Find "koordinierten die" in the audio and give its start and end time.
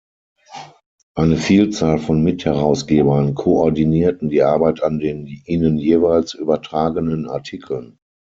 3.35-4.41